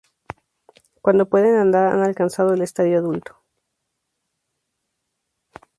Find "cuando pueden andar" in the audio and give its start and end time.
1.03-1.89